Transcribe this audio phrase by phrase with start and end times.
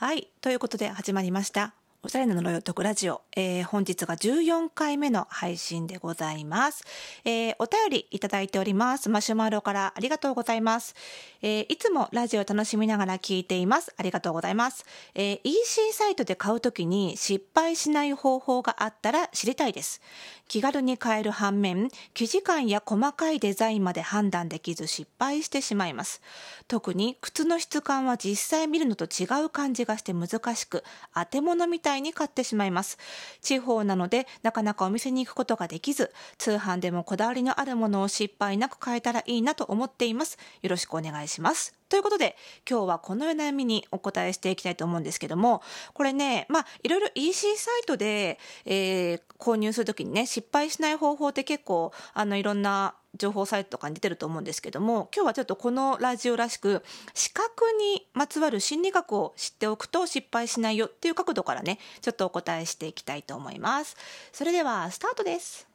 [0.00, 0.30] はい。
[0.40, 1.74] ということで始まりました。
[2.02, 3.20] おしゃれな呪いを解くラジオ。
[3.36, 6.82] えー本日が14回目の配信でございます。
[7.26, 9.10] えーお便りいただいております。
[9.10, 10.94] マシュマロからありがとうございます。
[11.42, 13.92] えーいつもラジオ楽しみながら聞いています。
[13.98, 14.86] ありがとうございます。
[15.14, 20.00] えー EC サイトで買うときに失敗しない方法があったら知りたいです。
[20.48, 26.22] 気軽に買える反面、生地感や細かいデザインまで判断できず失敗してしまいます。
[26.66, 30.82] 特に靴の質感は実際見るのと違う感じがして難しく、
[31.14, 32.98] 当て物みたいに買ってしまいます。
[33.42, 40.38] 地方なのでなかなかお店に行くことができず、通販でもこだわりのあるものを失敗なく買えたらいいなと思っています。
[40.62, 41.74] よろしくお願いします。
[41.88, 42.36] ということで、
[42.68, 45.60] 今日はこのような悩みにお答えしていきたいと思うんですけども、
[45.92, 56.82] これね、まあ、いろいろ EC サイトで、えー購入するときにね、失敗しない方法って結構、あの、いろんな情報サイトとかに出てると思うんですけども、今日はちょっとこのラジオらしく、
[57.14, 57.64] 視覚
[57.94, 63.96] にまつわる心理学を知っておくと失敗しないよっていう角度からね、ちょっとお答えしていきたいと思います。
[64.32, 65.69] それでは、スタートです。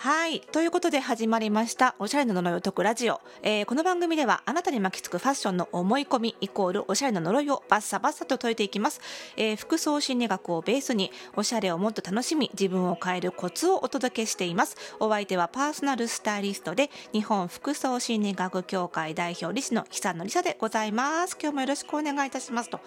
[0.00, 0.40] はい。
[0.40, 3.20] ということで始まりました、おしゃれな呪いを解くラジオ。
[3.42, 9.02] えーこの番組では、あなたに巻きつくファッションの思い込みイコールおしゃれな呪いをバッサバッサと解いていきます。
[9.36, 14.78] えー服装心理学をベースに、おしゃれをもっと楽しみ、自分を変えるコツをお届けしています。
[15.00, 21.36] お相手はパーソナルスタイリストで、日本服装心理学協会代表理事の久野理沙でございます。
[21.38, 22.80] 今日もよろしくお願いいたしますと。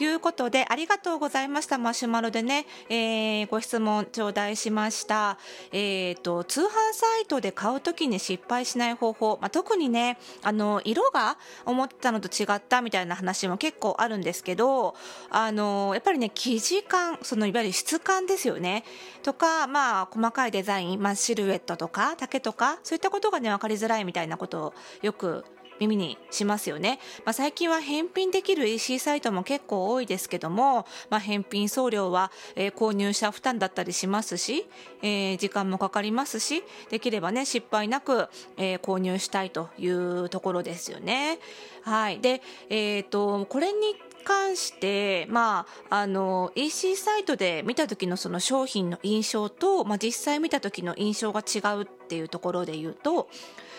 [0.00, 1.78] いうことで、ありがとうございました。
[1.78, 5.38] マシュマロでね、えーご質問頂戴しました。
[5.72, 14.94] えっ、と、通販サイトで買うときに失敗しない方法、まあ、特にね、あの、色が思ったのと違ったみたいな話も結構あるんですけど、
[15.30, 18.84] あの、やっぱりね、生地感、そのいわゆる質感ですよね。
[19.22, 25.44] とか、まあ、細かいデザイン、まあ、シルエットとか、丈とか、そういったことがね、わかりづらいみたいなことをよく
[25.80, 34.66] 耳にしますよね、まあ、最近は返品できる EC サイトも結構多いですけども、まあ、返品送料は、えー購入者負担だったりしますし、
[35.02, 41.38] えー時間もかかりますしできればね失敗なく、えー購入したいというところですよね。
[41.82, 53.30] はい、で、えー、とこれに関して、まあ、あの EC サイトで見た時のその商品の印象と、まあ、実際見た時の印象が違うっていうところで言うと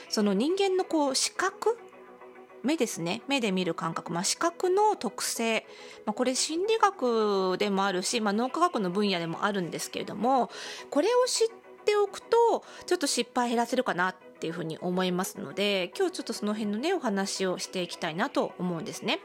[0.09, 1.77] その人間のこう視覚
[2.63, 3.21] 目ですね。
[3.27, 5.65] 目で見る感覚、まあ、視覚の特性、
[6.05, 10.49] まあ、これ心理学でもあるし、まあ、脳科学の分野でもあるんですけれども
[10.89, 11.47] これを知っ
[11.85, 19.19] ておくとちょっと失敗減らせるかなっていうふうに思いますので今日ちょっとその辺のねお話をしていきたいなと思うんですね。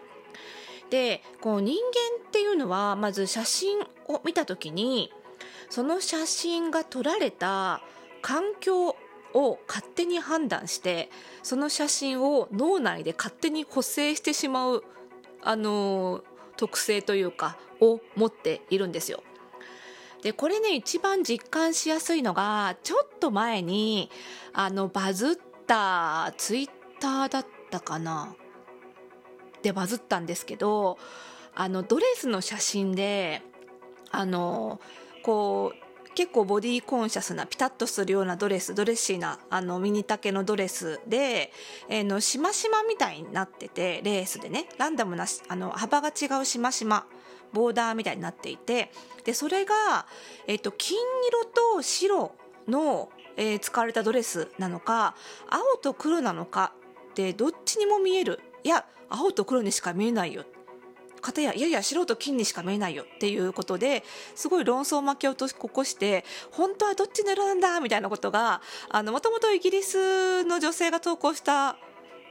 [0.91, 5.13] でこう人間っていうのはまず写真を見た時に
[5.71, 7.81] その写真が撮られた
[8.23, 8.97] 環境
[9.35, 11.11] を勝手に判断して
[11.43, 14.85] その写真を脳内で勝手に補正してしまう
[15.43, 16.23] あの
[16.57, 19.23] 特性というかを持っているんですよ。
[20.23, 24.11] でこれね一番実感しやすいのがちょっと前に
[24.55, 25.37] あのバズっ
[25.67, 28.35] たツイッターだったかな
[29.63, 30.97] でバズったんですけど
[31.55, 33.43] あのドレスの写真で
[34.11, 34.81] あの
[35.23, 35.84] こう
[36.15, 41.53] 結構ボディコンシャスなピタッとするようなドレスドレッシーなあのミニ丈のドレスで、
[41.89, 47.07] えーのしましまみたいになっててレースでねランダムなあの幅が違うしましま
[47.53, 48.91] ボーダーみたいになっていて
[49.25, 49.75] でそれが、
[50.47, 50.99] えっと金
[51.29, 52.33] 色と白
[52.69, 55.15] の、えー使われたドレスなのか
[55.49, 56.73] 青と黒なのか
[57.11, 58.41] ってどっちにも見える。
[58.63, 60.45] いや青と黒にしか見えないよ
[61.25, 64.05] 方やいやいや白と金にしか見えないよっていうことで
[64.35, 68.61] すごい論争を巻き起こして本当はどっち狙うんだみたいなことが
[68.93, 71.77] もともとイギリスの女性が投稿した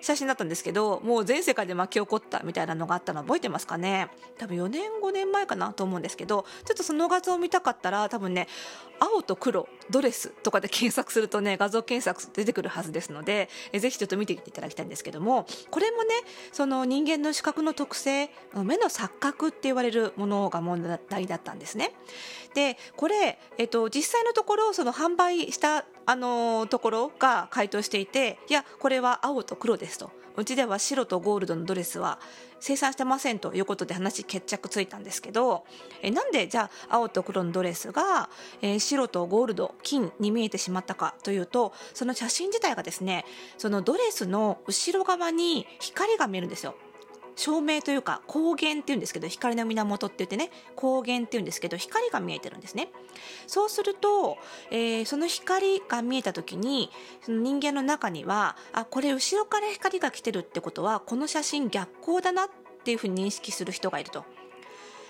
[0.01, 4.09] 写真だったんですけどもう全世界で巻き起こったみたいなのがあったの覚えてますかね？
[4.37, 8.49] 多分4年5年前かなと思うんですけどちょっとその画像を見たかったら多分ね
[9.03, 16.09] 青と黒ドレスとかで検索するとね画像検索出てくるはずですのでえぜひちょっと見ていただきたいんですけどもこれもね
[16.53, 21.91] その人間の視覚の特性目の錯覚って言われるものが問題だったんですね。
[22.53, 32.19] でこれ、えっと、実際のところその販売したあのところが回答していていやこれは青と黒ですとうちでは白とゴールドのドレスは
[32.59, 35.65] 生産してませんということで話決着ついたんですけど
[36.01, 38.29] えなんでじゃあ青と黒のドレスが、
[38.61, 43.25] えー白とゴールド金に見えてしまったかというとその写真自体がですね
[43.57, 46.75] そのドレスの後ろ側に光が見えるんですよ。
[47.35, 52.89] 照明というか光源っていうんですけど光の源って言ってね光源っていうんですけど光が見えてるんですね
[53.47, 54.37] そうすると、
[54.71, 56.89] えー、その光が見えた時に
[57.21, 62.49] その人間の中にはあこれ後ろから光が来てるってことはこの写真逆光だなっ
[62.83, 64.25] ていうふうに認識する人がいると。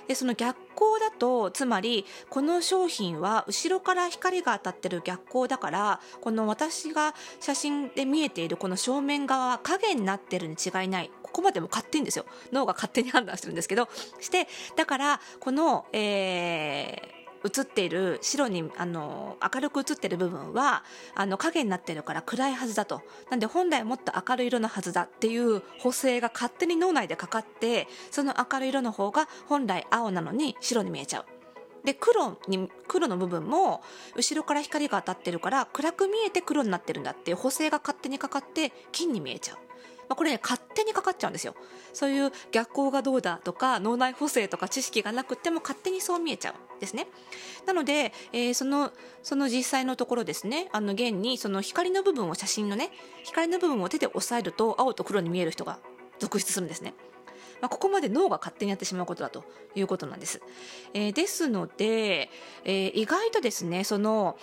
[0.08, 13.90] でその逆光だとつまりこの商品は後ろから光が当たってる逆光だからこの私が写真で見えているこの正面側は影になってるに違いないこまでも勝手にですよ脳が勝手に判断してるんですけど
[14.22, 14.48] して
[14.78, 20.84] だからこの、えー映っている白にあの明るく映ってる部分は
[21.14, 31.26] あの影になってるから暗いはずだとなんで本来もっと明るい色のはずだっていう補正が勝手に脳内でかかってその明るい色の方が本来青なのに白に見えちゃう。
[31.84, 33.84] で黒に黒の部分も
[34.16, 39.58] 後ろから光が当たってるから暗く見えて黒になってるんだっていう補正が勝手にかかって金に見えちゃう。
[40.14, 41.56] あ、これね勝手にかかっちゃうんですよ。
[41.94, 47.08] そういう逆光がどうだとか脳内補正とか知識がなくても勝手にそう見えちゃうんですね。
[47.66, 50.70] なので、えー、そのその実際のところですね。
[50.72, 52.92] あの現にその光の部分を写真のね
[53.24, 55.80] 光の部分を手で押さえると青と黒に見える人が
[56.20, 56.94] 続出するんですね。
[57.64, 60.42] まあ、ここまで脳が勝手にやってしまうことだということなんです。
[60.94, 62.30] えー、ですので、
[62.66, 64.38] えー、意外とですねその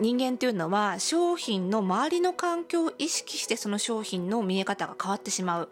[0.00, 5.68] 人間というのは商品の周りの環境を意識してその商品の見え方が変わってしまう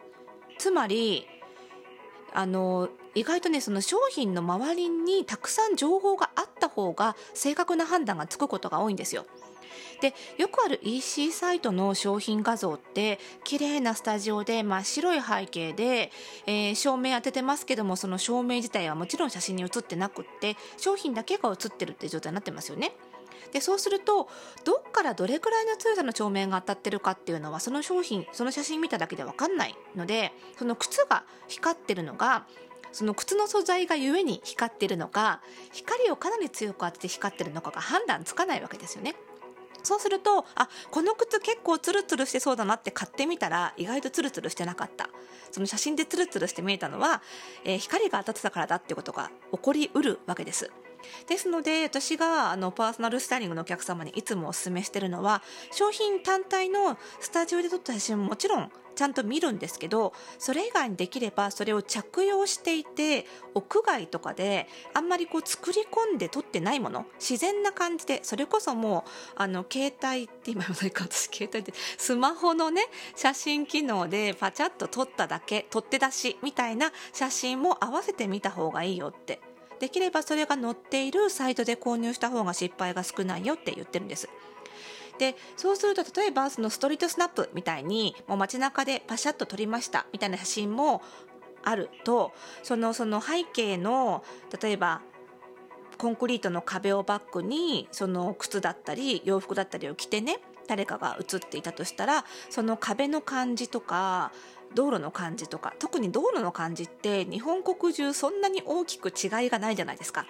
[0.58, 1.26] つまり
[2.32, 9.26] あの意外とねその商品の周りにたくさん情報があった方が正確な判断がつくことが多いんですよ。
[10.00, 16.10] でよくある EC サイトの商品画像って綺麗なスタジオで真っ白い背景で、
[16.46, 22.96] えー、照明当ててますけどもその照明自体はもちろん写真に写ってなくって商品だけが写ってるって状態になってますよね。
[23.52, 24.28] でそうすると
[24.64, 32.46] どっからどれくらいの強さの帳面が当たってるかっていうのはその商品その写真見ただけで分かんないのでその靴が光ってるのが
[32.92, 35.40] その靴の素材がゆえに光ってるのか
[35.72, 39.14] 光をかなり強く当てて光ってるのかが判断つかないわけですよね。
[39.82, 45.08] そうするとあこの靴結構ツルツルしてそうだなって買ってみたら意外とツルツルしてなかった
[45.50, 47.20] その写真でツルツルして見えたのは、
[47.64, 50.70] えー、光が当たってたからだってことが起こりうるわけです
[51.28, 72.82] ですので私があのパーソナルスタイリングのお客様にいつもお勧めしてるのは商品単体のスタジオで撮った写真ももちろんちゃんと見るんですけどそれ以外にできればそれを着用していて屋外とかであんまりこう作り込んで撮ってないもの自然な感じでそれこそもうあの携帯って今言わないか私携帯でスマホのね
[73.16, 79.40] 写真機能でパチャッと撮っただけ撮って出しみたいな写真も合わせてみた方がいいよって
[79.82, 84.28] できればそれが載っているサイトで購入した方が失敗が少ないよって言ってるんです。
[85.18, 91.02] でそうすると例えばそのストリートスナップみたいにもう街中でパシャッと撮りましたみたいな写真も
[91.64, 92.30] あると
[92.62, 94.22] そのその背景の
[94.62, 95.02] 例えば
[95.98, 100.38] コンクリートの壁をバックにその靴だったり洋服だったりを着てね
[100.68, 104.30] 誰かが写っていたとしたらその壁の感じとか
[104.74, 110.26] 道路の感じとか特に道路の感じって日本国中そんなに大きく違いがないじゃないですか。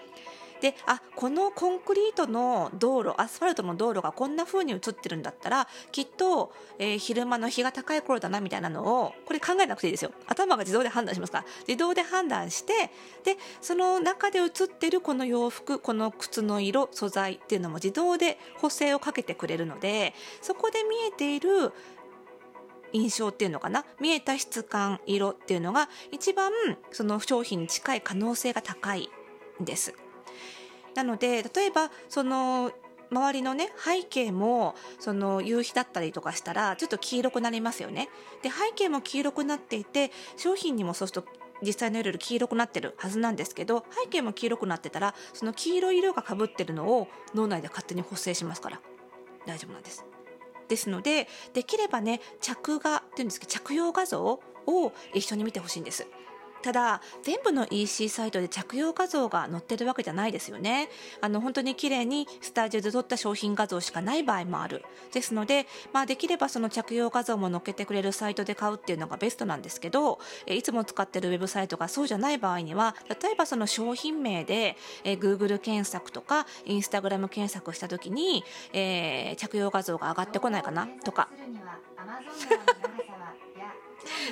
[0.62, 12.93] であこのコンクリートの道路アスファルトの道路がこんな風に映ってるんだったらきっと、えー、昼間の日が高い頃だなみたいなのをこれ考えなくていいですよ頭が自動で判断しますから自動で判断して
[13.25, 21.72] でその中で映ってるこの洋服この靴の色素材っていうのも自動で補正をかけてくれるのでそこで見えている
[22.93, 23.84] 印象っていうのかな？
[24.01, 26.53] 見えた質感色っていうのが一番
[26.91, 29.11] その商品に近い可能性が高い
[29.61, 29.94] んです。
[30.94, 32.70] なので例えばその
[33.11, 38.08] 周りのね背景もその夕日だったりとかしたらちょっと黄色くなりますよね。
[38.43, 41.29] で背景も黄色くなっていて商品にもそうすると
[41.65, 48.81] 実際の色より黄色くなってるはずなんですけど背景も黄色くなってたらその黄色い色がかぶってるのを脳内で勝手に補正しますから。
[49.46, 50.05] 大丈夫なんです。
[50.72, 54.41] ですのでできればね着画っていうんですけど着用画像を
[55.12, 56.06] 一緒に見てほしいんです。
[56.62, 60.88] ただ全部の EC サイトで着用画像が載ってるわけじゃないですよね
[61.20, 81.28] あの本当に綺麗にスタジオで撮った商品画像しかない場合もあるですので、まあ、できればその着用画像も載っけてくれるサイトで買うっていうのがベストなんですけどいつも使ってるウェブサイトがそうじゃない場合には例えばその商品名でえ Google 検索とか Instagram 検索した時に、えー、着用画像が上がってこないかなとか。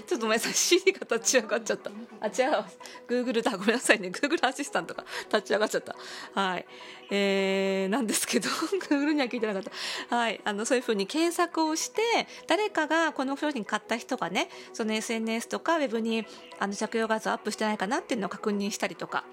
[0.06, 1.90] ちょっとごめんなさい CD が立ち上がっちゃった。
[2.20, 2.64] あ違う
[3.08, 3.56] Google だ。
[3.56, 4.08] ごめんなさいね。
[4.08, 5.96] Google アシスタントが立ち上がっちゃった。
[6.34, 6.66] はい。
[7.10, 8.48] えー、なんですけど。
[8.48, 10.16] Google には聞いてなかった。
[10.16, 10.40] はい。
[10.44, 12.02] あのそういうふうに検索をして
[12.46, 16.26] 誰かがこの商品買った人がねその SNS とかウェブに
[16.58, 19.24] あの着用画像アップしてないかなっていうのを確認したりとか。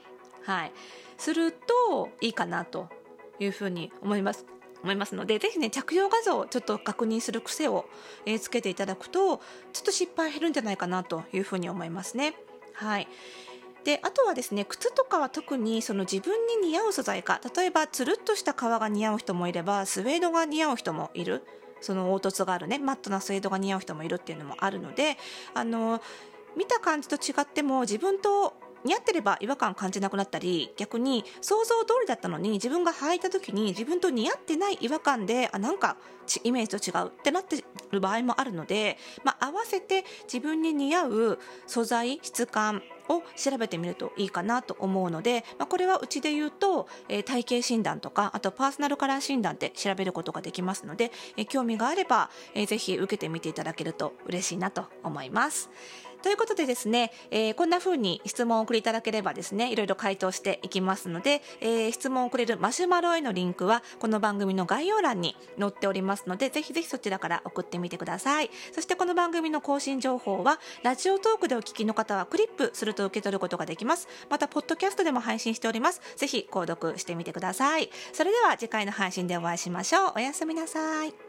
[0.43, 0.71] はい。
[1.17, 2.89] するといいかなと
[3.39, 4.56] いうふうに思います。
[4.83, 7.85] 思いますのでぜひね着用画像をちょっと確認する癖を、
[8.25, 9.37] えー、つけていただくと
[9.73, 12.35] ちょっと失敗減るんじゃないかなというふうに思いますね。
[12.73, 13.07] はい
[13.83, 21.45] であとはですね靴とかは特にその自分に似合う素材か例えばつるっとした革が似合う人もいればスウェードが似合う人もいる
[21.79, 25.17] その凹凸があるねマットなスウェードが似合う人もいるっていうのもあるので
[25.53, 26.01] あの
[26.57, 28.55] 見た感じと違っても自分と
[28.87, 35.97] 似合ってれば違和感感じなくなったり逆に想像通りだったのに自分が履いた時に自分と似合ってない違和感であなんか
[36.43, 55.69] イメージと違うってなってる場合もあるので、まあ、合わせて自分に似合う素材質感を調べてみるといいかなと思うので、まあ、これはうちで言うと、えー、体型診断とかあとパーソナルカラー診断って調べることができますので、えー、興味があれば、えー、ぜひ受けてみていただけると嬉しいなと思います。
[56.27, 68.49] ということでですね、えー、こんな風に質問を送りいただければですね、いろいろ回答していきますので、えー、質問をくれるマシュマロへのリンクは、この番組の概要欄に載っておりますので、ぜひぜひそちらから送ってみてください。
[68.73, 74.09] そしてこの番組の更新情報は、ラジオトークでお聞きの方はクリップすると受け取ることができます。
[74.29, 76.01] また、ポッドキャストでも配信しております。
[76.17, 77.89] ぜひ購読してみてください。
[78.11, 80.11] それでは次回の配信でお会いしましょう。
[80.17, 81.26] おやすみなさい。